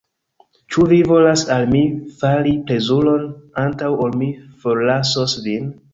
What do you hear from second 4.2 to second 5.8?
mi forlasos vin?